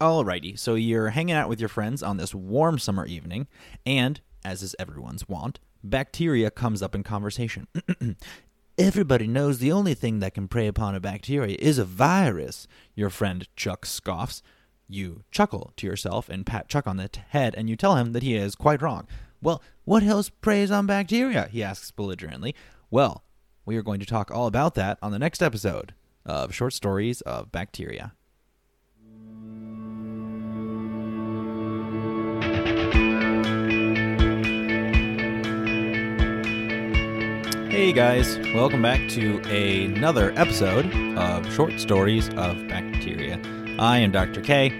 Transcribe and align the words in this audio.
Alrighty, 0.00 0.56
so 0.56 0.76
you're 0.76 1.10
hanging 1.10 1.34
out 1.34 1.48
with 1.48 1.58
your 1.58 1.68
friends 1.68 2.04
on 2.04 2.18
this 2.18 2.32
warm 2.32 2.78
summer 2.78 3.04
evening, 3.04 3.48
and, 3.84 4.20
as 4.44 4.62
is 4.62 4.76
everyone's 4.78 5.28
wont, 5.28 5.58
bacteria 5.82 6.52
comes 6.52 6.82
up 6.82 6.94
in 6.94 7.02
conversation. 7.02 7.66
Everybody 8.78 9.26
knows 9.26 9.58
the 9.58 9.72
only 9.72 9.94
thing 9.94 10.20
that 10.20 10.34
can 10.34 10.46
prey 10.46 10.68
upon 10.68 10.94
a 10.94 11.00
bacteria 11.00 11.56
is 11.58 11.78
a 11.78 11.84
virus, 11.84 12.68
your 12.94 13.10
friend 13.10 13.48
Chuck 13.56 13.84
scoffs. 13.84 14.40
You 14.86 15.24
chuckle 15.32 15.72
to 15.76 15.86
yourself 15.88 16.28
and 16.28 16.46
pat 16.46 16.68
Chuck 16.68 16.86
on 16.86 16.96
the 16.96 17.10
head, 17.30 17.56
and 17.56 17.68
you 17.68 17.74
tell 17.74 17.96
him 17.96 18.12
that 18.12 18.22
he 18.22 18.36
is 18.36 18.54
quite 18.54 18.80
wrong. 18.80 19.08
Well, 19.42 19.60
what 19.84 20.04
else 20.04 20.28
preys 20.28 20.70
on 20.70 20.86
bacteria? 20.86 21.48
he 21.50 21.60
asks 21.60 21.90
belligerently. 21.90 22.54
Well, 22.88 23.24
we 23.66 23.76
are 23.76 23.82
going 23.82 23.98
to 23.98 24.06
talk 24.06 24.30
all 24.30 24.46
about 24.46 24.76
that 24.76 24.96
on 25.02 25.10
the 25.10 25.18
next 25.18 25.42
episode 25.42 25.92
of 26.24 26.54
Short 26.54 26.72
Stories 26.72 27.20
of 27.22 27.50
Bacteria. 27.50 28.12
Hey 37.78 37.92
guys, 37.92 38.36
welcome 38.52 38.82
back 38.82 39.08
to 39.10 39.38
another 39.42 40.32
episode 40.34 40.92
of 41.16 41.54
Short 41.54 41.78
Stories 41.78 42.28
of 42.30 42.66
Bacteria. 42.66 43.40
I 43.78 43.98
am 43.98 44.10
Dr. 44.10 44.40
K. 44.40 44.70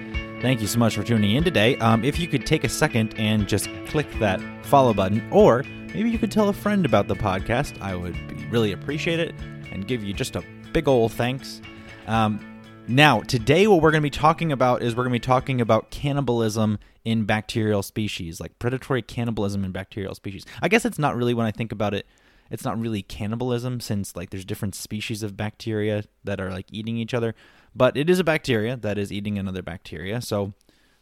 Thank 0.42 0.60
you 0.60 0.66
so 0.66 0.80
much 0.80 0.96
for 0.96 1.04
tuning 1.04 1.36
in 1.36 1.44
today. 1.44 1.76
Um, 1.76 2.02
if 2.02 2.18
you 2.18 2.26
could 2.26 2.44
take 2.44 2.64
a 2.64 2.68
second 2.68 3.14
and 3.16 3.48
just 3.48 3.68
click 3.86 4.10
that 4.18 4.40
follow 4.66 4.92
button, 4.92 5.24
or 5.30 5.62
maybe 5.94 6.10
you 6.10 6.18
could 6.18 6.32
tell 6.32 6.48
a 6.48 6.52
friend 6.52 6.84
about 6.84 7.06
the 7.06 7.14
podcast, 7.14 7.80
I 7.80 7.94
would 7.94 8.16
really 8.50 8.72
appreciate 8.72 9.20
it 9.20 9.32
and 9.70 9.86
give 9.86 10.02
you 10.02 10.12
just 10.12 10.34
a 10.34 10.42
big 10.72 10.88
ol' 10.88 11.08
thanks. 11.08 11.62
Um, 12.08 12.44
now, 12.88 13.20
today, 13.20 13.68
what 13.68 13.80
we're 13.80 13.92
going 13.92 14.02
to 14.02 14.06
be 14.06 14.10
talking 14.10 14.50
about 14.50 14.82
is 14.82 14.96
we're 14.96 15.04
going 15.04 15.12
to 15.12 15.20
be 15.20 15.24
talking 15.24 15.60
about 15.60 15.92
cannibalism 15.92 16.80
in 17.04 17.26
bacterial 17.26 17.84
species, 17.84 18.40
like 18.40 18.58
predatory 18.58 19.02
cannibalism 19.02 19.64
in 19.64 19.70
bacterial 19.70 20.16
species. 20.16 20.44
I 20.60 20.68
guess 20.68 20.84
it's 20.84 20.98
not 20.98 21.14
really 21.14 21.32
when 21.32 21.46
I 21.46 21.52
think 21.52 21.70
about 21.70 21.94
it 21.94 22.04
it's 22.50 22.64
not 22.64 22.78
really 22.78 23.02
cannibalism 23.02 23.80
since 23.80 24.16
like 24.16 24.30
there's 24.30 24.44
different 24.44 24.74
species 24.74 25.22
of 25.22 25.36
bacteria 25.36 26.04
that 26.24 26.40
are 26.40 26.50
like 26.50 26.66
eating 26.70 26.96
each 26.96 27.14
other 27.14 27.34
but 27.74 27.96
it 27.96 28.10
is 28.10 28.18
a 28.18 28.24
bacteria 28.24 28.76
that 28.76 28.98
is 28.98 29.12
eating 29.12 29.38
another 29.38 29.62
bacteria. 29.62 30.20
So 30.20 30.54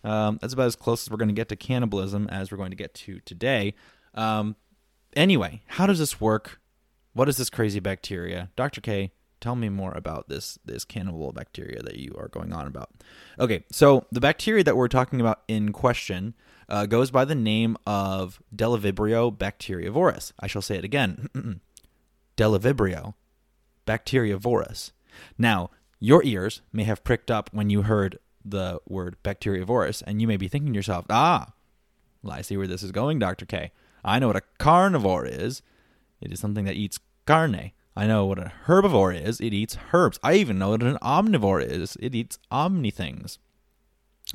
um, 0.05 0.39
that's 0.41 0.53
about 0.53 0.67
as 0.67 0.77
close 0.77 1.07
as 1.07 1.11
we're 1.11 1.17
going 1.17 1.29
to 1.29 1.35
get 1.35 1.49
to 1.49 1.57
cannibalism 1.57 2.29
as 2.29 2.51
we're 2.51 2.59
going 2.59 2.71
to 2.71 2.77
get 2.77 2.95
to 2.95 3.21
today. 3.21 3.75
Um, 4.15 4.57
anyway 5.15 5.63
how 5.67 5.87
does 5.87 5.99
this 5.99 6.21
work? 6.21 6.61
What 7.15 7.29
is 7.29 7.39
this 7.39 7.51
crazy 7.51 7.81
bacteria? 7.81 8.51
Dr 8.57 8.81
k 8.81 9.13
tell 9.41 9.57
me 9.57 9.69
more 9.69 9.93
about 9.93 10.29
this 10.29 10.59
this 10.65 10.85
cannibal 10.85 11.33
bacteria 11.33 11.83
that 11.83 11.97
you 11.97 12.15
are 12.19 12.29
going 12.29 12.53
on 12.53 12.67
about. 12.67 12.91
Okay 13.39 13.65
so 13.71 14.07
the 14.13 14.21
bacteria 14.21 14.65
that 14.65 14.77
we're 14.77 14.89
talking 14.89 15.21
about 15.21 15.43
in 15.49 15.73
question 15.73 16.35
uh, 16.69 16.87
goes 16.87 17.11
by 17.11 17.25
the 17.25 17.35
name 17.35 17.77
of 17.87 18.41
Bdellovibrio 18.55 19.37
bacteriovorus. 19.37 20.33
I 20.41 20.47
shall 20.47 20.63
say 20.63 20.77
it 20.77 20.85
again 20.85 21.61
Bdellovibrio 22.37 23.15
bacteriovorus. 23.87 24.93
Now, 25.39 25.71
your 25.99 26.23
ears 26.25 26.61
may 26.73 26.85
have 26.85 27.05
pricked 27.05 27.31
up 27.31 27.51
when 27.53 27.71
you 27.71 27.83
heard 27.83 28.19
the 28.45 28.81
word 28.89 29.17
bacteriovorus, 29.25 30.03
and 30.07 30.21
you 30.21 30.29
may 30.29 30.37
be 30.37 30.49
thinking 30.49 30.73
to 30.73 30.77
yourself, 30.77 31.07
ah, 31.11 31.53
well, 32.23 32.35
I 32.35 32.43
see 32.43 32.57
where 32.57 32.67
this 32.67 32.83
is 32.83 32.93
going, 32.93 33.19
Dr. 33.19 33.47
K. 33.47 33.73
I 34.05 34.19
know 34.19 34.29
what 34.29 34.37
a 34.37 34.43
carnivore 34.59 35.27
is. 35.27 35.63
It 36.21 36.33
is 36.33 36.41
something 36.41 36.65
that 36.65 36.77
eats 36.77 36.99
carne. 37.27 37.73
I 37.97 38.07
know 38.07 38.27
what 38.27 38.39
a 38.39 38.53
herbivore 38.67 39.19
is. 39.19 39.41
It 39.41 39.55
eats 39.55 39.79
herbs. 39.93 40.19
I 40.23 40.35
even 40.35 40.59
know 40.59 40.71
what 40.71 40.83
an 40.83 40.99
omnivore 41.01 41.65
is. 41.65 41.97
It 41.99 42.15
eats 42.15 42.39
omni 42.51 42.91
things. 42.91 43.39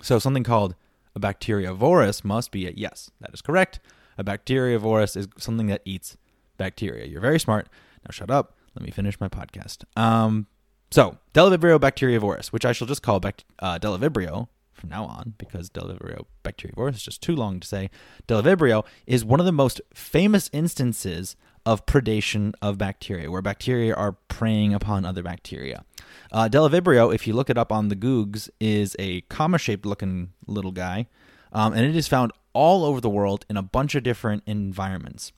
So 0.02 0.18
something 0.18 0.44
called 0.44 0.76
a 1.16 1.20
bacteriovorus 1.20 2.24
must 2.24 2.52
be 2.52 2.68
a 2.68 2.72
yes, 2.76 3.12
that 3.20 3.34
is 3.34 3.42
correct. 3.42 3.80
A 4.18 4.24
bacteriovorus 4.24 5.16
is 5.18 5.28
something 5.38 5.68
that 5.68 5.82
eats 5.86 6.18
bacteria. 6.58 7.06
You're 7.06 7.22
very 7.22 7.40
smart. 7.40 7.68
Now 8.06 8.12
shut 8.12 8.30
up. 8.32 8.56
Let 8.76 8.86
me 8.86 8.92
finish 8.92 9.20
my 9.20 9.28
podcast. 9.28 9.84
Um, 9.98 10.48
so, 10.92 11.18
Bdellovibrio 11.34 11.80
bacteriovorus, 11.80 12.48
which 12.48 12.66
I 12.66 12.72
shall 12.72 12.88
just 12.88 13.02
call 13.02 13.20
bact- 13.20 13.46
uh, 13.60 13.80
Bdellovibrio 13.80 14.48
from 14.74 14.90
now 14.90 15.06
on 15.06 15.36
because 15.38 15.70
Bdellovibrio 15.70 16.26
bacteriovorus 16.44 16.96
is 16.96 17.04
just 17.04 17.22
too 17.22 17.36
long 17.36 17.60
to 17.60 17.68
say. 17.68 17.90
Bdellovibrio 18.28 18.86
is 19.06 19.24
one 19.24 19.40
of 19.40 19.46
the 19.46 19.52
most 19.52 19.82
famous 19.94 20.50
instances 20.54 21.36
of 21.66 21.86
predation 21.86 22.54
of 22.62 22.78
bacteria, 22.78 23.30
where 23.30 23.42
bacteria 23.42 23.94
are 23.94 24.14
preying 24.28 24.74
upon 24.74 25.06
other 25.06 25.22
bacteria. 25.22 25.84
Uh, 26.32 26.50
Bdellovibrio, 26.50 27.14
if 27.14 27.28
you 27.28 27.34
look 27.34 27.50
it 27.50 27.58
up 27.58 27.72
on 27.72 27.90
the 27.90 27.96
Googs, 27.96 28.50
is 28.60 28.96
a 28.98 29.22
comma 29.22 29.58
shaped 29.58 29.86
looking 29.86 30.34
little 30.48 30.72
guy, 30.72 31.08
um, 31.52 31.74
and 31.74 31.86
it 31.86 31.96
is 31.96 32.08
found 32.08 32.32
all 32.54 32.84
over 32.84 33.00
the 33.00 33.10
world 33.10 33.46
in 33.50 33.58
a 33.58 33.62
bunch 33.62 33.96
of 33.96 34.04
different 34.04 34.44
environments. 34.46 35.32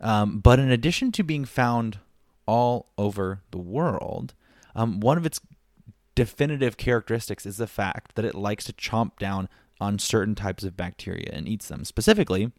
Um, 0.00 0.38
but 0.38 0.58
in 0.58 0.70
addition 0.70 1.12
to 1.12 1.22
being 1.22 1.44
found 1.44 1.98
all 2.46 2.90
over 2.96 3.42
the 3.50 3.58
world, 3.58 4.34
um, 4.74 5.00
one 5.00 5.18
of 5.18 5.26
its 5.26 5.40
definitive 6.14 6.76
characteristics 6.76 7.46
is 7.46 7.56
the 7.56 7.66
fact 7.66 8.14
that 8.14 8.24
it 8.24 8.34
likes 8.34 8.64
to 8.64 8.72
chomp 8.72 9.18
down 9.18 9.48
on 9.80 9.98
certain 9.98 10.34
types 10.34 10.62
of 10.62 10.76
bacteria 10.76 11.30
and 11.32 11.48
eats 11.48 11.68
them, 11.68 11.84
specifically 11.84 12.52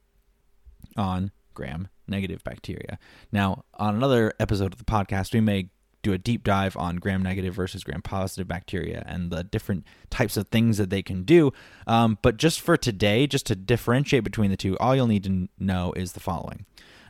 on 0.97 1.31
gram 1.53 1.87
negative 2.07 2.43
bacteria. 2.43 2.97
Now, 3.31 3.65
on 3.75 3.95
another 3.95 4.33
episode 4.39 4.73
of 4.73 4.79
the 4.79 4.85
podcast, 4.85 5.33
we 5.33 5.41
may 5.41 5.69
do 6.05 6.13
a 6.13 6.17
deep 6.19 6.43
dive 6.43 6.77
on 6.77 6.97
gram 6.97 7.23
negative 7.23 7.55
versus 7.55 7.83
gram 7.83 8.01
positive 8.01 8.47
bacteria 8.47 9.03
and 9.07 9.31
the 9.31 9.43
different 9.43 9.83
types 10.11 10.37
of 10.37 10.47
things 10.49 10.77
that 10.77 10.91
they 10.91 11.01
can 11.01 11.23
do. 11.23 11.51
Um, 11.87 12.19
but 12.21 12.37
just 12.37 12.61
for 12.61 12.77
today, 12.77 13.25
just 13.25 13.47
to 13.47 13.55
differentiate 13.55 14.23
between 14.23 14.51
the 14.51 14.57
two, 14.57 14.77
all 14.77 14.95
you'll 14.95 15.07
need 15.07 15.23
to 15.23 15.49
know 15.57 15.93
is 15.93 16.13
the 16.13 16.19
following. 16.19 16.65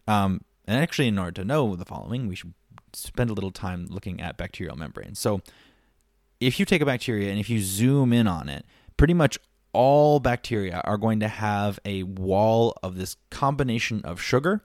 Um, 0.07 0.45
and 0.65 0.81
actually, 0.81 1.09
in 1.09 1.19
order 1.19 1.31
to 1.31 1.45
know 1.45 1.75
the 1.75 1.83
following, 1.83 2.27
we 2.27 2.35
should 2.35 2.53
spend 2.93 3.29
a 3.29 3.33
little 3.33 3.51
time 3.51 3.87
looking 3.89 4.21
at 4.21 4.37
bacterial 4.37 4.77
membranes. 4.77 5.19
So, 5.19 5.41
if 6.39 6.59
you 6.59 6.65
take 6.65 6.81
a 6.81 6.85
bacteria 6.85 7.29
and 7.29 7.39
if 7.39 7.49
you 7.49 7.61
zoom 7.61 8.13
in 8.13 8.27
on 8.27 8.47
it, 8.47 8.65
pretty 8.95 9.13
much 9.13 9.37
all 9.73 10.21
bacteria 10.21 10.81
are 10.85 10.97
going 10.97 11.19
to 11.19 11.27
have 11.27 11.79
a 11.83 12.03
wall 12.03 12.77
of 12.81 12.95
this 12.95 13.17
combination 13.29 14.01
of 14.05 14.21
sugar 14.21 14.63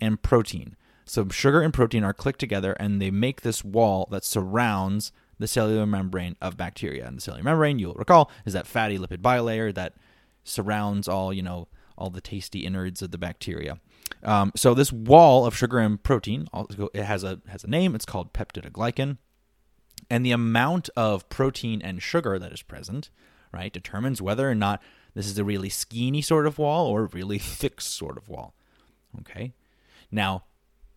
and 0.00 0.22
protein. 0.22 0.76
So 1.04 1.26
sugar 1.28 1.62
and 1.62 1.72
protein 1.72 2.04
are 2.04 2.12
clicked 2.12 2.40
together 2.40 2.74
and 2.74 3.00
they 3.00 3.10
make 3.10 3.40
this 3.40 3.64
wall 3.64 4.08
that 4.10 4.24
surrounds 4.24 5.12
the 5.38 5.48
cellular 5.48 5.86
membrane 5.86 6.36
of 6.40 6.56
bacteria. 6.56 7.06
And 7.06 7.16
the 7.16 7.20
cellular 7.20 7.44
membrane, 7.44 7.78
you'll 7.78 7.94
recall, 7.94 8.30
is 8.44 8.52
that 8.52 8.66
fatty 8.66 8.98
lipid 8.98 9.18
bilayer 9.18 9.74
that 9.74 9.94
surrounds 10.44 11.08
all, 11.08 11.32
you 11.32 11.42
know, 11.42 11.68
all 11.96 12.10
the 12.10 12.20
tasty 12.20 12.60
innards 12.60 13.02
of 13.02 13.10
the 13.10 13.18
bacteria. 13.18 13.78
Um, 14.22 14.52
so 14.56 14.74
this 14.74 14.92
wall 14.92 15.46
of 15.46 15.56
sugar 15.56 15.78
and 15.78 16.02
protein, 16.02 16.48
it 16.94 17.04
has 17.04 17.24
a 17.24 17.40
has 17.48 17.64
a 17.64 17.68
name. 17.68 17.94
It's 17.94 18.06
called 18.06 18.32
peptidoglycan, 18.32 19.18
and 20.08 20.24
the 20.24 20.32
amount 20.32 20.88
of 20.96 21.28
protein 21.28 21.82
and 21.82 22.02
sugar 22.02 22.38
that 22.38 22.52
is 22.52 22.62
present, 22.62 23.10
right, 23.52 23.72
determines 23.72 24.22
whether 24.22 24.48
or 24.48 24.54
not 24.54 24.82
this 25.14 25.26
is 25.26 25.38
a 25.38 25.44
really 25.44 25.68
skinny 25.68 26.22
sort 26.22 26.46
of 26.46 26.58
wall 26.58 26.86
or 26.86 27.02
a 27.02 27.08
really 27.08 27.38
thick 27.38 27.80
sort 27.80 28.16
of 28.16 28.28
wall. 28.28 28.54
Okay, 29.20 29.52
now 30.10 30.44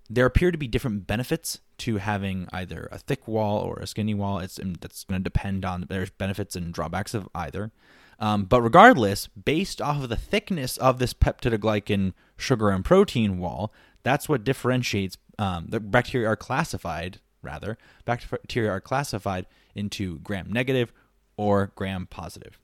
there 0.10 0.26
appear 0.26 0.52
to 0.52 0.58
be 0.58 0.68
different 0.68 1.08
benefits 1.08 1.62
to 1.78 1.98
having 1.98 2.48
either 2.52 2.90
a 2.92 2.98
thick 2.98 3.28
wall 3.28 3.60
or 3.60 3.78
a 3.78 3.88
skinny 3.88 4.14
wall. 4.14 4.40
It's 4.40 4.60
that's 4.82 5.06
going 5.06 5.20
to 5.20 5.24
depend 5.24 5.64
on 5.64 5.86
there's 5.90 6.10
benefits 6.10 6.56
and 6.56 6.74
drawbacks 6.74 7.14
of 7.14 7.30
either. 7.34 7.72
Um, 8.20 8.44
but 8.44 8.62
regardless, 8.62 9.28
based 9.28 9.82
off 9.82 10.04
of 10.04 10.10
the 10.10 10.16
thickness 10.16 10.78
of 10.78 11.00
this 11.00 11.14
peptidoglycan 11.14 12.14
sugar 12.38 12.70
and 12.70 12.86
protein 12.86 13.40
wall, 13.40 13.74
that's 14.04 14.30
what 14.30 14.44
differentiates 14.44 15.18
um, 15.40 15.68
the 15.70 15.80
bacteria 15.80 16.28
are 16.28 16.36
classified 16.36 17.20
rather 17.42 17.78
bacteria 18.06 18.70
are 18.70 18.82
classified 18.82 19.48
into 19.74 20.20
gram 20.20 20.52
negative 20.52 20.94
or 21.38 21.72
gram 21.76 22.06
positive. 22.06 22.60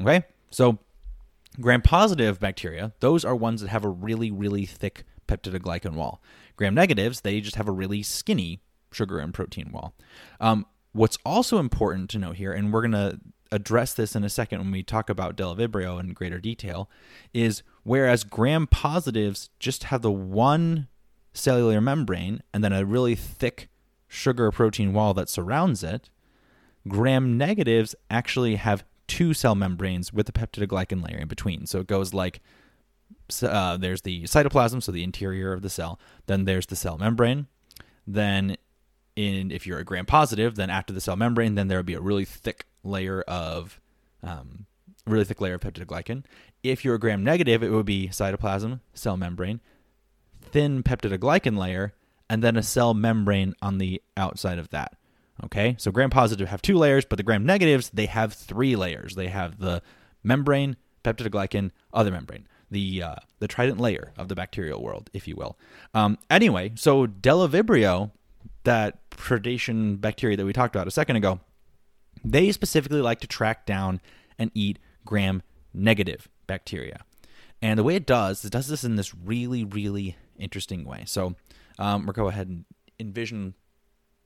Okay, 0.00 0.24
so 0.50 0.78
gram 1.60 1.82
positive 1.82 2.40
bacteria, 2.40 2.92
those 2.98 3.24
are 3.24 3.36
ones 3.36 3.60
that 3.60 3.68
have 3.68 3.84
a 3.84 3.88
really 3.88 4.30
really 4.30 4.66
thick 4.66 5.04
peptidoglycan 5.26 5.94
wall. 5.94 6.22
Gram 6.56 6.74
negatives, 6.74 7.20
they 7.20 7.40
just 7.40 7.56
have 7.56 7.68
a 7.68 7.72
really 7.72 8.02
skinny 8.02 8.60
sugar 8.92 9.18
and 9.18 9.34
protein 9.34 9.72
wall. 9.72 9.94
Um, 10.40 10.66
what's 10.92 11.18
also 11.24 11.58
important 11.58 12.10
to 12.10 12.18
note 12.18 12.36
here, 12.36 12.52
and 12.52 12.72
we're 12.72 12.82
going 12.82 12.92
to 12.92 13.20
address 13.52 13.94
this 13.94 14.16
in 14.16 14.24
a 14.24 14.28
second 14.28 14.58
when 14.60 14.72
we 14.72 14.82
talk 14.82 15.08
about 15.08 15.36
Bdellovibrio 15.36 16.00
in 16.00 16.12
greater 16.12 16.38
detail, 16.38 16.90
is 17.32 17.62
whereas 17.84 18.24
gram 18.24 18.66
positives 18.66 19.50
just 19.58 19.84
have 19.84 20.02
the 20.02 20.10
one 20.10 20.88
cellular 21.32 21.80
membrane 21.80 22.42
and 22.52 22.64
then 22.64 22.72
a 22.72 22.84
really 22.84 23.14
thick 23.14 23.68
sugar 24.08 24.50
protein 24.50 24.92
wall 24.92 25.14
that 25.14 25.28
surrounds 25.28 25.84
it, 25.84 26.10
gram 26.88 27.36
negatives 27.36 27.94
actually 28.10 28.56
have 28.56 28.84
two 29.06 29.34
cell 29.34 29.54
membranes 29.54 30.12
with 30.12 30.26
the 30.26 30.32
peptidoglycan 30.32 31.06
layer 31.06 31.18
in 31.18 31.28
between. 31.28 31.66
So 31.66 31.80
it 31.80 31.86
goes 31.86 32.12
like 32.12 32.40
uh, 33.42 33.76
there's 33.76 34.02
the 34.02 34.24
cytoplasm, 34.24 34.82
so 34.82 34.92
the 34.92 35.04
interior 35.04 35.52
of 35.52 35.62
the 35.62 35.70
cell. 35.70 35.98
Then 36.26 36.44
there's 36.44 36.66
the 36.66 36.76
cell 36.76 36.98
membrane. 36.98 37.46
Then, 38.06 38.56
in 39.16 39.50
if 39.50 39.66
you're 39.66 39.78
a 39.78 39.84
gram 39.84 40.06
positive, 40.06 40.54
then 40.54 40.70
after 40.70 40.92
the 40.92 41.00
cell 41.00 41.16
membrane, 41.16 41.54
then 41.54 41.68
there 41.68 41.78
would 41.78 41.86
be 41.86 41.94
a 41.94 42.00
really 42.00 42.24
thick 42.24 42.66
layer 42.84 43.22
of 43.22 43.80
um, 44.22 44.66
really 45.06 45.24
thick 45.24 45.40
layer 45.40 45.54
of 45.54 45.60
peptidoglycan. 45.60 46.24
If 46.62 46.84
you're 46.84 46.94
a 46.96 47.00
gram 47.00 47.24
negative, 47.24 47.62
it 47.62 47.70
would 47.70 47.86
be 47.86 48.08
cytoplasm, 48.08 48.80
cell 48.94 49.16
membrane, 49.16 49.60
thin 50.40 50.82
peptidoglycan 50.82 51.56
layer, 51.56 51.94
and 52.28 52.42
then 52.42 52.56
a 52.56 52.62
cell 52.62 52.94
membrane 52.94 53.54
on 53.62 53.78
the 53.78 54.02
outside 54.16 54.58
of 54.58 54.70
that. 54.70 54.96
Okay, 55.44 55.76
so 55.78 55.90
gram 55.90 56.10
positive 56.10 56.48
have 56.48 56.62
two 56.62 56.78
layers, 56.78 57.04
but 57.04 57.16
the 57.16 57.22
gram 57.22 57.44
negatives 57.44 57.90
they 57.90 58.06
have 58.06 58.32
three 58.32 58.74
layers. 58.74 59.14
They 59.14 59.28
have 59.28 59.58
the 59.58 59.82
membrane, 60.22 60.76
peptidoglycan, 61.04 61.72
other 61.92 62.10
membrane, 62.10 62.48
the 62.70 63.02
uh, 63.02 63.14
the 63.38 63.48
trident 63.48 63.80
layer 63.80 64.12
of 64.16 64.28
the 64.28 64.34
bacterial 64.34 64.82
world, 64.82 65.10
if 65.12 65.28
you 65.28 65.36
will. 65.36 65.58
Um, 65.94 66.18
anyway, 66.30 66.72
so 66.74 67.06
Bdellovibrio, 67.06 68.10
that 68.64 69.08
predation 69.10 70.00
bacteria 70.00 70.36
that 70.36 70.44
we 70.44 70.52
talked 70.52 70.74
about 70.74 70.88
a 70.88 70.90
second 70.90 71.16
ago, 71.16 71.40
they 72.24 72.52
specifically 72.52 73.00
like 73.00 73.20
to 73.20 73.26
track 73.26 73.66
down 73.66 74.00
and 74.38 74.50
eat 74.54 74.78
gram 75.04 75.42
negative 75.72 76.28
bacteria. 76.46 77.00
And 77.62 77.78
the 77.78 77.84
way 77.84 77.96
it 77.96 78.06
does, 78.06 78.44
it 78.44 78.52
does 78.52 78.68
this 78.68 78.84
in 78.84 78.96
this 78.96 79.14
really, 79.14 79.64
really 79.64 80.16
interesting 80.38 80.84
way. 80.84 81.04
So 81.06 81.34
um, 81.78 82.04
we'll 82.04 82.12
go 82.12 82.28
ahead 82.28 82.48
and 82.48 82.64
envision 82.98 83.54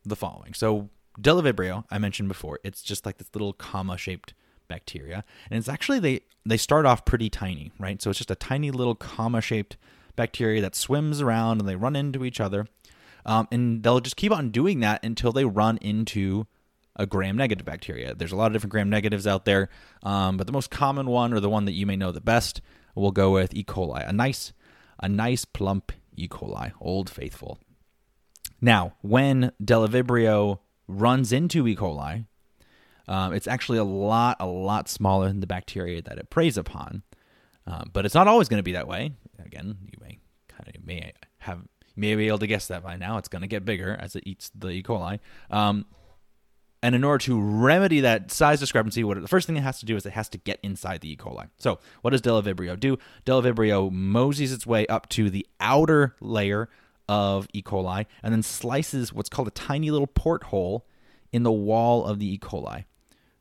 the 0.05 0.17
following. 0.17 0.55
So 0.55 0.91
Bdellovibrio, 1.21 1.85
I 1.91 1.99
mentioned 1.99 2.29
before, 2.29 2.59
it's 2.65 2.83
just 2.83 3.07
like 3.07 3.19
this 3.19 3.31
little 3.35 3.53
comma 3.53 3.97
shaped 3.97 4.35
bacteria. 4.71 5.23
And 5.51 5.59
it's 5.59 5.69
actually 5.69 5.99
they 5.99 6.21
they 6.47 6.57
start 6.57 6.87
off 6.87 7.05
pretty 7.05 7.29
tiny, 7.29 7.73
right? 7.79 8.01
So 8.01 8.09
it's 8.09 8.19
just 8.19 8.31
a 8.31 8.35
tiny 8.35 8.71
little 8.71 8.95
comma 8.95 9.43
shaped 9.43 9.77
bacteria 10.17 10.63
that 10.63 10.75
swims 10.75 11.21
around 11.21 11.61
and 11.61 11.69
they 11.69 11.77
run 11.77 11.95
into 11.95 12.25
each 12.25 12.41
other. 12.41 12.67
Um, 13.27 13.47
and 13.53 13.83
they'll 13.83 14.01
just 14.01 14.17
keep 14.17 14.33
on 14.33 14.51
doing 14.51 14.81
that 14.81 15.05
until 15.05 15.33
they 15.33 15.45
run 15.45 15.77
into 15.83 16.47
a 16.97 17.07
gram 17.07 17.37
negative 17.37 17.67
bacteria. 17.67 18.15
There's 18.15 18.33
a 18.33 18.37
lot 18.37 18.47
of 18.47 18.53
different 18.55 18.73
gram 18.73 18.89
negatives 18.89 19.27
out 19.27 19.45
there, 19.45 19.69
um, 20.03 20.37
but 20.37 20.47
the 20.47 20.53
most 20.53 20.71
common 20.71 21.07
one, 21.07 21.33
or 21.35 21.41
the 21.41 21.51
one 21.51 21.65
that 21.67 21.73
you 21.73 21.87
may 21.87 21.97
know 21.97 22.13
the 22.13 22.21
best, 22.21 22.61
we'll 22.95 23.11
go 23.11 23.31
with 23.33 23.55
E. 23.55 23.63
coli. 23.63 24.07
A 24.09 24.13
nice, 24.13 24.53
a 24.99 25.09
nice 25.09 25.45
plump 25.45 25.93
E. 26.17 26.29
coli, 26.29 26.73
old 26.81 27.11
faithful. 27.11 27.59
Now, 28.61 28.95
when 29.01 29.53
Bdellovibrio 29.63 30.59
runs 30.89 31.33
into 31.33 31.67
E. 31.67 31.77
coli, 31.77 32.27
um, 33.11 33.33
it's 33.33 33.49
actually 33.49 33.79
a 33.79 33.85
lot, 33.85 34.37
a 34.39 34.47
lot 34.47 34.89
smaller 34.89 35.27
than 35.27 35.41
the 35.41 35.47
bacteria 35.47 36.01
that 36.01 36.17
it 36.17 36.31
preys 36.31 36.57
upon. 36.57 37.03
Um, 37.67 37.91
but 37.93 38.07
it's 38.07 38.15
not 38.15 38.29
always 38.29 38.49
going 38.49 38.61
to 38.61 38.65
be 38.65 38.73
that 38.73 38.87
way. 38.87 39.13
Again, 39.45 39.77
you 39.85 39.99
may 40.01 40.19
kind 40.49 40.69
of 40.69 40.87
may 40.87 41.13
have 41.39 41.59
may 41.97 42.15
be 42.15 42.29
able 42.29 42.39
to 42.39 42.47
guess 42.47 42.69
that 42.69 42.85
by 42.85 42.97
now. 42.97 43.19
It's 43.19 43.29
going 43.29 43.43
to 43.43 43.49
get 43.49 43.65
bigger 43.65 43.97
as 43.99 44.15
it 44.15 44.23
eats 44.27 44.51
the 44.55 44.69
E. 44.69 44.83
coli. 44.83 45.19
Um, 45.51 45.87
and 46.85 46.95
in 46.95 47.03
order 47.03 47.23
to 47.25 47.39
remedy 47.39 48.01
that 48.01 48.31
size 48.31 48.61
discrepancy, 48.61 49.03
what 49.03 49.21
the 49.21 49.29
first 49.29 49.47
thing 49.47 49.57
it 49.57 49.63
has 49.63 49.81
to 49.81 49.87
do 49.87 49.97
is 49.97 50.07
it 50.07 50.13
has 50.13 50.29
to 50.31 50.39
get 50.39 50.61
inside 50.63 51.01
the 51.01 51.11
E. 51.11 51.17
coli. 51.17 51.49
So, 51.59 51.81
what 52.03 52.11
does 52.11 52.23
Bdellovibrio 52.23 52.79
do? 52.79 52.97
Bdellovibrio 53.27 53.91
moseys 53.91 54.53
its 54.53 54.67
way 54.67 54.87
up 54.87 55.09
to 55.11 55.31
the 55.31 55.47
outer 55.59 56.15
layer 56.21 56.69
of 57.09 57.49
E. 57.53 57.61
coli 57.61 58.07
and 58.23 58.33
then 58.33 58.45
slices 58.45 59.13
what's 59.13 59.29
called 59.29 59.49
a 59.49 59.53
tiny 59.53 59.91
little 59.91 60.07
porthole 60.07 60.87
in 61.33 61.43
the 61.43 61.53
wall 61.53 62.05
of 62.05 62.19
the 62.19 62.35
E. 62.35 62.39
coli, 62.39 62.85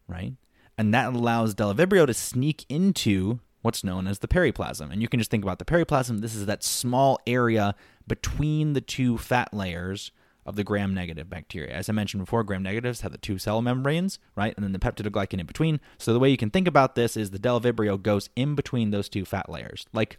right? 0.10 0.34
And 0.78 0.94
that 0.94 1.14
allows 1.14 1.56
Bdellovibrio 1.56 2.06
to 2.08 2.14
sneak 2.14 2.66
into 2.70 3.40
what's 3.62 3.84
known 3.84 4.08
as 4.08 4.20
the 4.20 4.28
periplasm. 4.28 4.92
And 4.92 5.02
you 5.02 5.08
can 5.08 5.20
just 5.20 5.30
think 5.30 5.44
about 5.44 5.60
the 5.60 5.66
periplasm. 5.66 6.22
This 6.22 6.36
is 6.36 6.46
that 6.46 6.64
small 6.64 7.20
area 7.28 7.76
between 8.08 8.74
the 8.74 8.82
two 8.82 9.18
fat 9.18 9.54
layers 9.54 10.12
of 10.46 10.56
the 10.56 10.64
gram 10.64 10.94
negative 10.94 11.30
bacteria. 11.30 11.74
As 11.74 11.90
I 11.90 11.92
mentioned 11.92 12.24
before, 12.24 12.44
gram 12.44 12.64
negatives 12.64 13.02
have 13.02 13.12
the 13.12 13.18
two 13.18 13.38
cell 13.38 13.62
membranes, 13.62 14.20
right? 14.36 14.54
And 14.56 14.64
then 14.64 14.72
the 14.72 14.80
peptidoglycan 14.80 15.40
in 15.40 15.46
between. 15.46 15.80
So 15.98 16.14
the 16.14 16.20
way 16.20 16.30
you 16.30 16.38
can 16.38 16.50
think 16.50 16.68
about 16.68 16.96
this 16.96 17.16
is 17.16 17.32
the 17.32 17.40
Bdellovibrio 17.40 18.02
goes 18.02 18.30
in 18.36 18.56
between 18.56 18.92
those 18.92 19.10
two 19.10 19.26
fat 19.26 19.50
layers. 19.50 19.86
Like 19.94 20.18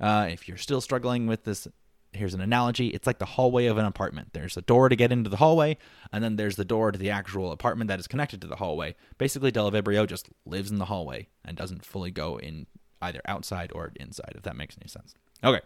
uh, 0.00 0.28
if 0.30 0.48
you're 0.48 0.56
still 0.56 0.80
struggling 0.80 1.26
with 1.26 1.44
this, 1.44 1.68
here's 2.12 2.34
an 2.34 2.40
analogy. 2.40 2.88
It's 2.88 3.06
like 3.06 3.18
the 3.18 3.24
hallway 3.24 3.66
of 3.66 3.78
an 3.78 3.84
apartment. 3.84 4.30
There's 4.32 4.56
a 4.56 4.62
door 4.62 4.88
to 4.88 4.96
get 4.96 5.12
into 5.12 5.30
the 5.30 5.36
hallway, 5.36 5.78
and 6.12 6.22
then 6.22 6.36
there's 6.36 6.56
the 6.56 6.64
door 6.64 6.92
to 6.92 6.98
the 6.98 7.10
actual 7.10 7.52
apartment 7.52 7.88
that 7.88 8.00
is 8.00 8.06
connected 8.06 8.40
to 8.40 8.46
the 8.46 8.56
hallway. 8.56 8.96
Basically, 9.18 9.52
Bdellovibrio 9.52 10.06
just 10.06 10.28
lives 10.44 10.70
in 10.70 10.78
the 10.78 10.86
hallway 10.86 11.28
and 11.44 11.56
doesn't 11.56 11.84
fully 11.84 12.10
go 12.10 12.38
in 12.38 12.66
either 13.02 13.20
outside 13.26 13.72
or 13.74 13.92
inside, 13.96 14.32
if 14.34 14.42
that 14.42 14.56
makes 14.56 14.76
any 14.80 14.88
sense. 14.88 15.14
Okay 15.42 15.60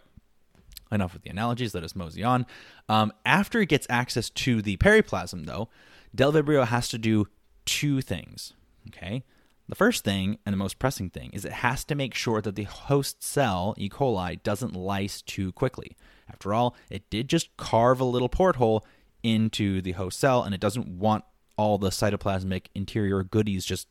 enough 0.91 1.13
with 1.13 1.23
the 1.23 1.29
analogies. 1.29 1.73
Let 1.73 1.83
us 1.83 1.95
mosey 1.95 2.23
on. 2.23 2.45
Um, 2.87 3.11
after 3.25 3.61
it 3.61 3.69
gets 3.69 3.87
access 3.89 4.29
to 4.31 4.61
the 4.61 4.77
periplasm, 4.77 5.45
though, 5.45 5.69
Bdellovibrio 6.15 6.67
has 6.67 6.87
to 6.89 6.97
do 6.97 7.27
two 7.65 8.01
things. 8.01 8.53
Okay. 8.87 9.23
The 9.67 9.75
first 9.75 10.03
thing 10.03 10.37
and 10.45 10.53
the 10.53 10.57
most 10.57 10.77
pressing 10.77 11.09
thing 11.09 11.31
is 11.33 11.43
it 11.43 11.51
has 11.51 11.83
to 11.85 11.95
make 11.95 12.13
sure 12.13 12.41
that 12.41 12.55
the 12.55 12.63
host 12.63 13.23
cell, 13.23 13.73
E. 13.77 13.89
coli, 13.89 14.41
doesn't 14.43 14.75
lyse 14.75 15.21
too 15.23 15.51
quickly. 15.53 15.95
After 16.29 16.53
all, 16.53 16.75
it 16.89 17.09
did 17.09 17.29
just 17.29 17.55
carve 17.57 17.99
a 17.99 18.05
little 18.05 18.29
porthole 18.29 18.85
into 19.23 19.81
the 19.81 19.93
host 19.93 20.19
cell, 20.19 20.43
and 20.43 20.53
it 20.53 20.61
doesn't 20.61 20.87
want 20.87 21.23
all 21.57 21.77
the 21.77 21.89
cytoplasmic 21.89 22.67
interior 22.75 23.23
goodies 23.23 23.65
just 23.65 23.87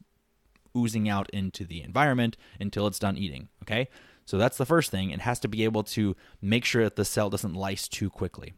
oozing 0.76 1.08
out 1.08 1.30
into 1.30 1.64
the 1.64 1.82
environment 1.82 2.36
until 2.60 2.86
it's 2.86 2.98
done 2.98 3.16
eating. 3.16 3.48
Okay? 3.62 3.88
So 4.26 4.38
that's 4.38 4.56
the 4.56 4.66
first 4.66 4.90
thing. 4.90 5.10
It 5.10 5.20
has 5.20 5.38
to 5.40 5.48
be 5.48 5.64
able 5.64 5.82
to 5.84 6.16
make 6.40 6.64
sure 6.64 6.84
that 6.84 6.96
the 6.96 7.04
cell 7.04 7.30
doesn't 7.30 7.54
lyse 7.54 7.88
too 7.88 8.10
quickly. 8.10 8.54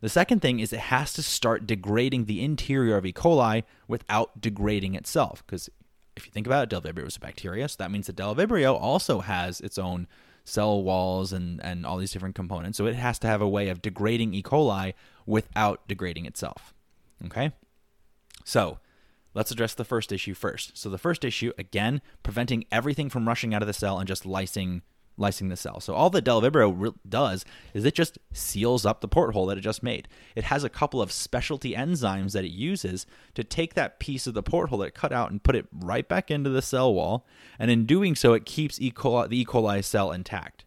The 0.00 0.08
second 0.08 0.40
thing 0.40 0.60
is 0.60 0.72
it 0.72 0.78
has 0.78 1.12
to 1.14 1.22
start 1.22 1.66
degrading 1.66 2.26
the 2.26 2.42
interior 2.42 2.96
of 2.96 3.04
E. 3.04 3.12
coli 3.12 3.64
without 3.88 4.40
degrading 4.40 4.94
itself. 4.94 5.44
Because 5.44 5.68
if 6.16 6.24
you 6.26 6.32
think 6.32 6.46
about 6.46 6.72
it, 6.72 6.74
Bdellovibrio 6.74 7.06
is 7.06 7.16
a 7.16 7.20
bacteria, 7.20 7.68
so 7.68 7.76
that 7.78 7.90
means 7.90 8.06
that 8.06 8.16
Bdellovibrio 8.16 8.74
also 8.74 9.20
has 9.20 9.60
its 9.60 9.78
own 9.78 10.06
cell 10.48 10.82
walls 10.82 11.32
and, 11.32 11.62
and 11.64 11.84
all 11.86 11.98
these 11.98 12.12
different 12.12 12.34
components. 12.34 12.78
So 12.78 12.86
it 12.86 12.94
has 12.96 13.18
to 13.20 13.26
have 13.26 13.40
a 13.40 13.48
way 13.48 13.68
of 13.68 13.82
degrading 13.82 14.34
E. 14.34 14.42
coli 14.42 14.94
without 15.26 15.86
degrading 15.86 16.26
itself. 16.26 16.74
Okay? 17.24 17.52
So 18.44 18.78
Let's 19.34 19.52
address 19.52 19.74
the 19.74 19.84
first 19.84 20.10
issue 20.10 20.34
first. 20.34 20.76
So 20.76 20.88
the 20.88 20.98
first 20.98 21.24
issue, 21.24 21.52
again, 21.56 22.00
preventing 22.24 22.64
everything 22.72 23.08
from 23.08 23.28
rushing 23.28 23.54
out 23.54 23.62
of 23.62 23.68
the 23.68 23.72
cell 23.72 23.98
and 24.00 24.08
just 24.08 24.24
lysing 24.24 24.82
lysing 25.18 25.48
the 25.48 25.56
cell. 25.56 25.80
So 25.80 25.94
all 25.94 26.10
that 26.10 26.24
Bdellovibrio 26.24 26.72
re- 26.76 26.90
does 27.08 27.44
is 27.74 27.84
it 27.84 27.94
just 27.94 28.18
seals 28.32 28.86
up 28.86 29.00
the 29.00 29.08
porthole 29.08 29.46
that 29.46 29.58
it 29.58 29.62
just 29.62 29.82
made. 29.82 30.08
It 30.34 30.44
has 30.44 30.64
a 30.64 30.68
couple 30.68 31.02
of 31.02 31.12
specialty 31.12 31.74
enzymes 31.74 32.32
that 32.32 32.44
it 32.44 32.52
uses 32.52 33.06
to 33.34 33.44
take 33.44 33.74
that 33.74 33.98
piece 33.98 34.26
of 34.26 34.34
the 34.34 34.42
porthole 34.42 34.78
that 34.78 34.88
it 34.88 34.94
cut 34.94 35.12
out 35.12 35.30
and 35.30 35.42
put 35.42 35.56
it 35.56 35.66
right 35.72 36.08
back 36.08 36.30
into 36.30 36.50
the 36.50 36.62
cell 36.62 36.92
wall, 36.94 37.26
and 37.58 37.70
in 37.70 37.86
doing 37.86 38.14
so, 38.14 38.32
it 38.32 38.46
keeps 38.46 38.80
E. 38.80 38.90
coli, 38.90 39.28
the 39.28 39.40
E. 39.40 39.44
coli 39.44 39.84
cell 39.84 40.12
intact. 40.12 40.64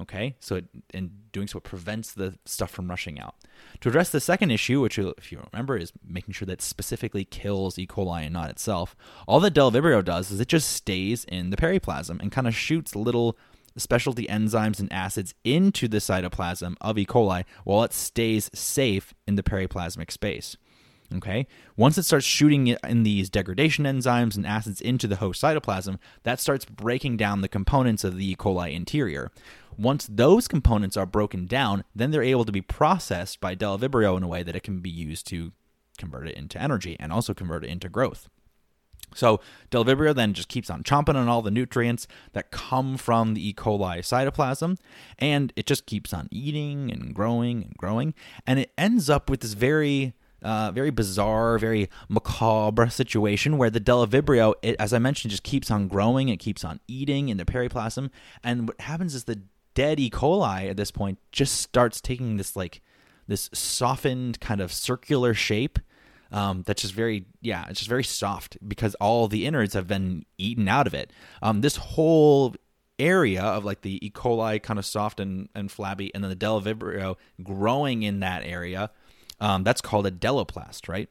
Okay, 0.00 0.36
so 0.40 0.56
it, 0.56 0.64
in 0.94 1.10
doing 1.32 1.46
so, 1.46 1.58
it 1.58 1.64
prevents 1.64 2.12
the 2.12 2.38
stuff 2.46 2.70
from 2.70 2.88
rushing 2.88 3.20
out. 3.20 3.34
To 3.80 3.90
address 3.90 4.08
the 4.08 4.20
second 4.20 4.50
issue, 4.50 4.80
which, 4.80 4.98
if 4.98 5.30
you 5.30 5.46
remember, 5.52 5.76
is 5.76 5.92
making 6.02 6.32
sure 6.32 6.46
that 6.46 6.62
specifically 6.62 7.26
kills 7.26 7.78
E. 7.78 7.86
coli 7.86 8.22
and 8.22 8.32
not 8.32 8.48
itself, 8.48 8.96
all 9.28 9.38
that 9.40 9.52
Bdellovibrio 9.52 10.02
does 10.02 10.30
is 10.30 10.40
it 10.40 10.48
just 10.48 10.70
stays 10.70 11.24
in 11.24 11.50
the 11.50 11.58
periplasm 11.58 12.20
and 12.20 12.32
kind 12.32 12.46
of 12.46 12.54
shoots 12.54 12.96
little 12.96 13.36
specialty 13.76 14.26
enzymes 14.26 14.80
and 14.80 14.92
acids 14.92 15.34
into 15.44 15.88
the 15.88 15.98
cytoplasm 15.98 16.76
of 16.80 16.98
E. 16.98 17.06
coli 17.06 17.44
while 17.64 17.84
it 17.84 17.92
stays 17.92 18.50
safe 18.54 19.14
in 19.26 19.36
the 19.36 19.42
periplasmic 19.42 20.10
space. 20.10 20.56
Okay. 21.14 21.46
Once 21.76 21.98
it 21.98 22.04
starts 22.04 22.24
shooting 22.24 22.68
in 22.68 23.02
these 23.02 23.28
degradation 23.28 23.84
enzymes 23.84 24.36
and 24.36 24.46
acids 24.46 24.80
into 24.80 25.06
the 25.06 25.16
host 25.16 25.42
cytoplasm, 25.42 25.98
that 26.22 26.40
starts 26.40 26.64
breaking 26.64 27.16
down 27.16 27.40
the 27.40 27.48
components 27.48 28.04
of 28.04 28.16
the 28.16 28.30
E. 28.30 28.36
coli 28.36 28.74
interior. 28.74 29.30
Once 29.76 30.06
those 30.10 30.48
components 30.48 30.96
are 30.96 31.06
broken 31.06 31.46
down, 31.46 31.84
then 31.94 32.10
they're 32.10 32.22
able 32.22 32.44
to 32.44 32.52
be 32.52 32.60
processed 32.60 33.40
by 33.40 33.54
Bdellovibrio 33.54 34.16
in 34.16 34.22
a 34.22 34.28
way 34.28 34.42
that 34.42 34.56
it 34.56 34.62
can 34.62 34.80
be 34.80 34.90
used 34.90 35.26
to 35.26 35.52
convert 35.98 36.28
it 36.28 36.36
into 36.36 36.60
energy 36.60 36.96
and 36.98 37.12
also 37.12 37.34
convert 37.34 37.64
it 37.64 37.70
into 37.70 37.88
growth. 37.88 38.28
So 39.14 39.40
Bdellovibrio 39.70 40.14
then 40.14 40.32
just 40.32 40.48
keeps 40.48 40.70
on 40.70 40.82
chomping 40.82 41.16
on 41.16 41.28
all 41.28 41.42
the 41.42 41.50
nutrients 41.50 42.06
that 42.32 42.50
come 42.50 42.96
from 42.96 43.34
the 43.34 43.48
E. 43.48 43.52
coli 43.52 43.98
cytoplasm, 43.98 44.78
and 45.18 45.52
it 45.56 45.66
just 45.66 45.86
keeps 45.86 46.14
on 46.14 46.28
eating 46.30 46.90
and 46.90 47.14
growing 47.14 47.62
and 47.62 47.76
growing, 47.76 48.14
and 48.46 48.58
it 48.58 48.72
ends 48.78 49.10
up 49.10 49.28
with 49.28 49.40
this 49.40 49.52
very 49.52 50.14
uh, 50.42 50.72
very 50.72 50.90
bizarre, 50.90 51.58
very 51.58 51.88
macabre 52.08 52.90
situation 52.90 53.58
where 53.58 53.70
the 53.70 53.80
Bdellovibrio, 53.80 54.54
it, 54.62 54.76
as 54.78 54.92
I 54.92 54.98
mentioned, 54.98 55.30
just 55.30 55.44
keeps 55.44 55.70
on 55.70 55.88
growing. 55.88 56.28
It 56.28 56.38
keeps 56.38 56.64
on 56.64 56.80
eating 56.88 57.28
in 57.28 57.36
the 57.36 57.44
periplasm. 57.44 58.10
And 58.42 58.68
what 58.68 58.80
happens 58.80 59.14
is 59.14 59.24
the 59.24 59.42
dead 59.74 60.00
E. 60.00 60.10
coli 60.10 60.68
at 60.68 60.76
this 60.76 60.90
point 60.90 61.18
just 61.30 61.60
starts 61.60 62.00
taking 62.00 62.36
this 62.36 62.56
like 62.56 62.82
this 63.28 63.48
softened 63.52 64.40
kind 64.40 64.60
of 64.60 64.72
circular 64.72 65.32
shape 65.32 65.78
um, 66.32 66.62
that's 66.66 66.82
just 66.82 66.94
very 66.94 67.26
yeah 67.40 67.64
it's 67.68 67.78
just 67.80 67.88
very 67.88 68.04
soft 68.04 68.56
because 68.66 68.94
all 68.96 69.28
the 69.28 69.46
innards 69.46 69.74
have 69.74 69.86
been 69.86 70.24
eaten 70.38 70.68
out 70.68 70.86
of 70.86 70.94
it 70.94 71.12
um, 71.42 71.60
this 71.60 71.76
whole 71.76 72.54
area 72.98 73.42
of 73.42 73.64
like 73.64 73.80
the 73.82 74.04
E. 74.04 74.10
coli 74.10 74.62
kind 74.62 74.78
of 74.78 74.86
soft 74.86 75.20
and, 75.20 75.48
and 75.54 75.70
flabby 75.70 76.12
and 76.14 76.22
then 76.22 76.30
the 76.30 76.36
Bdellovibrio 76.36 77.16
growing 77.42 78.02
in 78.02 78.20
that 78.20 78.42
area 78.44 78.90
um, 79.40 79.64
that's 79.64 79.80
called 79.80 80.06
a 80.06 80.10
bdelloplast 80.10 80.88
right 80.88 81.08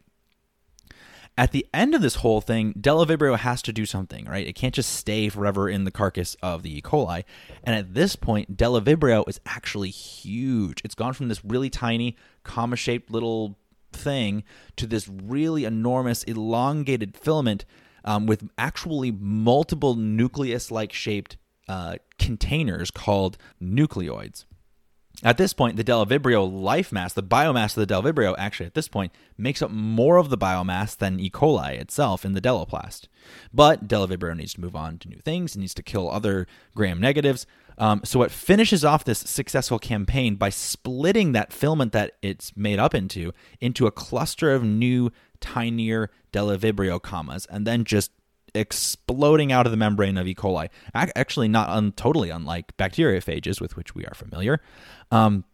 At 1.37 1.51
the 1.51 1.65
end 1.73 1.95
of 1.95 2.01
this 2.01 2.15
whole 2.15 2.41
thing, 2.41 2.73
Bdellovibrio 2.73 3.37
has 3.37 3.61
to 3.63 3.71
do 3.73 3.85
something, 3.85 4.25
right? 4.25 4.45
It 4.45 4.53
can't 4.53 4.75
just 4.75 4.91
stay 4.93 5.29
forever 5.29 5.69
in 5.69 5.85
the 5.85 5.91
carcass 5.91 6.35
of 6.41 6.61
the 6.61 6.77
E. 6.77 6.81
coli. 6.81 7.23
And 7.63 7.73
at 7.75 7.93
this 7.93 8.15
point, 8.17 8.57
Bdellovibrio 8.57 9.27
is 9.27 9.39
actually 9.45 9.89
huge. 9.91 10.81
It's 10.83 10.95
gone 10.95 11.13
from 11.13 11.29
this 11.29 11.43
really 11.45 11.69
tiny, 11.69 12.17
comma 12.43 12.75
shaped 12.75 13.09
little 13.11 13.57
thing 13.91 14.43
to 14.77 14.87
this 14.87 15.07
really 15.07 15.65
enormous, 15.65 16.23
elongated 16.23 17.15
filament 17.15 17.65
um, 18.03 18.25
with 18.25 18.49
actually 18.57 19.11
multiple 19.11 19.95
nucleus 19.95 20.71
like 20.71 20.93
shaped 20.93 21.37
uh, 21.67 21.97
containers 22.17 22.91
called 22.91 23.37
nucleoids. 23.61 24.45
At 25.23 25.37
this 25.37 25.53
point, 25.53 25.77
the 25.77 25.83
Bdellovibrio 25.83 26.51
life 26.51 26.91
mass, 26.91 27.13
the 27.13 27.21
biomass 27.21 27.77
of 27.77 27.87
the 27.87 27.93
Bdellovibrio, 27.93 28.33
actually 28.39 28.65
at 28.65 28.73
this 28.73 28.87
point, 28.87 29.11
makes 29.37 29.61
up 29.61 29.69
more 29.69 30.17
of 30.17 30.29
the 30.29 30.37
biomass 30.37 30.97
than 30.97 31.19
E. 31.19 31.29
coli 31.29 31.79
itself 31.79 32.25
in 32.25 32.33
the 32.33 32.41
Bdelloplast. 32.41 33.07
But 33.53 33.87
Bdellovibrio 33.87 34.35
needs 34.35 34.55
to 34.55 34.61
move 34.61 34.75
on 34.75 34.97
to 34.99 35.09
new 35.09 35.19
things, 35.19 35.55
it 35.55 35.59
needs 35.59 35.75
to 35.75 35.83
kill 35.83 36.09
other 36.09 36.47
gram 36.75 36.99
negatives. 36.99 37.45
Um, 37.77 38.01
so 38.03 38.21
it 38.23 38.31
finishes 38.31 38.85
off 38.85 39.03
this 39.03 39.19
successful 39.19 39.79
campaign 39.79 40.35
by 40.35 40.49
splitting 40.49 41.31
that 41.31 41.53
filament 41.53 41.93
that 41.93 42.13
it's 42.21 42.55
made 42.55 42.79
up 42.79 42.93
into 42.93 43.31
into 43.59 43.87
a 43.87 43.91
cluster 43.91 44.53
of 44.53 44.63
new, 44.63 45.11
tinier 45.39 46.09
Bdellovibrio 46.31 47.01
commas, 47.01 47.45
and 47.47 47.65
then 47.65 47.83
just 47.83 48.11
exploding 48.53 49.51
out 49.51 49.65
of 49.65 49.71
the 49.71 49.77
membrane 49.77 50.17
of 50.17 50.27
E. 50.27 50.35
coli. 50.35 50.69
Actually, 50.93 51.47
not 51.47 51.69
un- 51.69 51.93
totally 51.93 52.29
unlike 52.29 52.75
bacteriophages 52.77 53.61
with 53.61 53.75
which 53.75 53.95
we 53.95 54.05
are 54.05 54.13
familiar. 54.13 54.61
Um, 55.09 55.45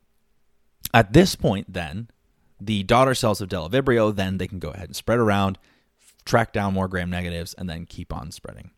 at 0.94 1.14
this 1.14 1.36
point, 1.36 1.72
then, 1.72 2.10
the 2.60 2.84
daughter 2.84 3.14
cells 3.14 3.42
of 3.42 3.50
Bdellovibrio, 3.50 4.16
then 4.16 4.38
they 4.38 4.48
can 4.48 4.60
go 4.60 4.70
ahead 4.70 4.90
and 4.90 4.96
spread 4.96 5.20
around, 5.20 5.60
track 6.26 6.54
down 6.54 6.74
more 6.74 6.88
gram 6.88 7.10
negatives, 7.10 7.54
and 7.54 7.70
then 7.70 7.86
keep 7.86 8.14
on 8.14 8.32
spreading. 8.32 8.72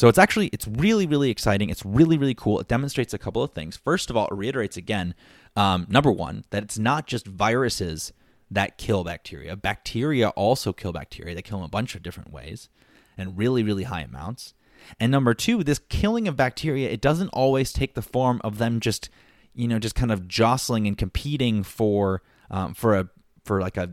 So 0.00 0.08
it's 0.08 0.16
actually 0.16 0.46
it's 0.46 0.66
really 0.66 1.06
really 1.06 1.28
exciting. 1.28 1.68
It's 1.68 1.84
really 1.84 2.16
really 2.16 2.32
cool. 2.32 2.58
It 2.58 2.68
demonstrates 2.68 3.12
a 3.12 3.18
couple 3.18 3.42
of 3.42 3.52
things. 3.52 3.76
First 3.76 4.08
of 4.08 4.16
all, 4.16 4.28
it 4.28 4.34
reiterates 4.34 4.78
again, 4.78 5.14
um, 5.56 5.86
number 5.90 6.10
one, 6.10 6.46
that 6.48 6.62
it's 6.62 6.78
not 6.78 7.06
just 7.06 7.26
viruses 7.26 8.14
that 8.50 8.78
kill 8.78 9.04
bacteria. 9.04 9.56
Bacteria 9.56 10.30
also 10.30 10.72
kill 10.72 10.94
bacteria. 10.94 11.34
They 11.34 11.42
kill 11.42 11.58
them 11.58 11.66
a 11.66 11.68
bunch 11.68 11.94
of 11.94 12.02
different 12.02 12.32
ways 12.32 12.70
and 13.18 13.36
really, 13.36 13.62
really 13.62 13.82
high 13.82 14.00
amounts. 14.00 14.54
And 14.98 15.12
number 15.12 15.34
two, 15.34 15.62
this 15.62 15.80
killing 15.90 16.26
of 16.26 16.34
bacteria, 16.34 16.88
it 16.88 17.02
doesn't 17.02 17.28
always 17.28 17.70
take 17.70 17.92
the 17.92 18.00
form 18.00 18.40
of 18.42 18.56
them 18.56 18.80
just, 18.80 19.10
you 19.52 19.68
know, 19.68 19.78
just 19.78 19.96
kind 19.96 20.10
of 20.10 20.26
jostling 20.26 20.86
and 20.86 20.96
competing 20.96 21.62
for 21.62 22.22
um, 22.50 22.72
for 22.72 22.96
a 22.96 23.10
for 23.44 23.60
like 23.60 23.76
a 23.76 23.92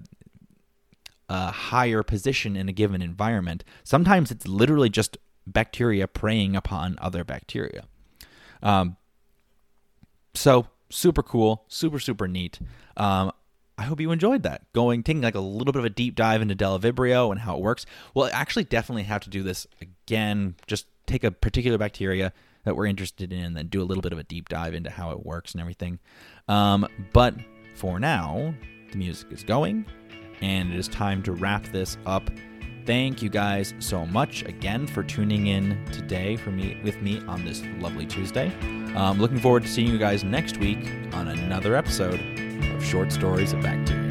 a 1.27 1.51
higher 1.51 2.01
position 2.01 2.55
in 2.55 2.69
a 2.69 2.71
given 2.71 3.01
environment. 3.01 3.65
Sometimes 3.83 4.31
it's 4.31 4.47
literally 4.47 4.89
just 4.89 5.17
bacteria 5.47 6.07
preying 6.07 6.55
upon 6.55 6.97
other 6.99 7.23
bacteria. 7.23 7.85
Um, 8.61 8.97
so 10.33 10.67
super 10.89 11.23
cool, 11.23 11.63
super 11.67 11.99
super 11.99 12.27
neat. 12.27 12.59
Um, 12.95 13.31
I 13.77 13.83
hope 13.83 14.01
you 14.01 14.11
enjoyed 14.11 14.43
that. 14.43 14.71
Going, 14.73 15.03
taking 15.03 15.21
like 15.21 15.35
a 15.35 15.39
little 15.39 15.71
bit 15.71 15.79
of 15.79 15.85
a 15.85 15.89
deep 15.89 16.15
dive 16.15 16.41
into 16.41 16.55
Bdellovibrio 16.55 17.31
and 17.31 17.39
how 17.39 17.55
it 17.55 17.61
works. 17.61 17.85
We'll 18.13 18.29
actually 18.33 18.63
definitely 18.63 19.03
have 19.03 19.21
to 19.21 19.29
do 19.29 19.43
this 19.43 19.67
again. 19.79 20.55
Just 20.65 20.87
take 21.05 21.23
a 21.23 21.31
particular 21.31 21.77
bacteria 21.77 22.33
that 22.63 22.75
we're 22.75 22.87
interested 22.87 23.31
in, 23.31 23.43
and 23.43 23.55
then 23.55 23.67
do 23.67 23.81
a 23.81 23.85
little 23.85 24.01
bit 24.01 24.13
of 24.13 24.19
a 24.19 24.23
deep 24.23 24.49
dive 24.49 24.73
into 24.73 24.89
how 24.89 25.11
it 25.11 25.25
works 25.25 25.53
and 25.53 25.61
everything. 25.61 25.99
Um, 26.47 26.87
but 27.13 27.35
for 27.75 27.99
now, 27.99 28.53
the 28.91 28.97
music 28.97 29.31
is 29.31 29.43
going, 29.43 29.85
and 30.41 30.73
it 30.73 30.79
is 30.79 30.87
time 30.87 31.21
to 31.23 31.31
wrap 31.31 31.63
this 31.67 31.97
up. 32.05 32.29
Thank 32.88 33.22
you 33.22 33.27
guys 33.27 33.74
so 33.79 34.06
much 34.06 34.44
again 34.46 34.88
for 34.88 35.03
tuning 35.03 35.48
in 35.48 35.77
today 35.91 36.38
for 36.38 36.51
me 36.51 36.79
with 36.86 37.01
me 37.01 37.22
on 37.27 37.44
this 37.44 37.62
lovely 37.79 38.06
Tuesday. 38.06 38.48
Um, 38.96 39.20
looking 39.20 39.41
forward 39.41 39.63
to 39.63 39.67
seeing 39.67 39.89
you 39.89 39.98
guys 39.98 40.24
next 40.24 40.56
week 40.56 40.88
on 41.12 41.27
another 41.27 41.75
episode 41.75 42.22
of 42.74 42.86
Short 42.86 43.12
Stories 43.12 43.51
of 43.51 43.62
Bacteria. 43.62 44.06